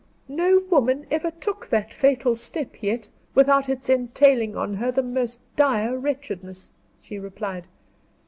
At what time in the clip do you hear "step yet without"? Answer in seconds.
2.35-3.69